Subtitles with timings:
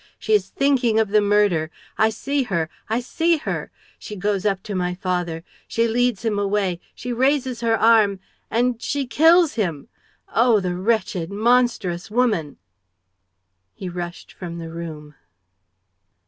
[0.17, 1.69] She is thinking of the murder!...
[1.95, 3.69] I see her, I see her!...
[3.99, 5.43] She goes up to my father...
[5.67, 6.79] she leads him away...
[6.95, 8.19] she raises her arm...
[8.49, 9.89] and she kills him!...
[10.33, 12.57] Oh, the wretched, monstrous woman!..."
[13.75, 15.13] He rushed from the room.